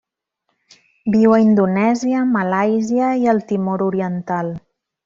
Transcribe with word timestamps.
Viu 1.17 1.35
a 1.35 1.39
Indonèsia, 1.43 2.25
Malàisia 2.33 3.13
i 3.27 3.33
el 3.37 3.47
Timor 3.53 3.89
Oriental. 3.93 4.53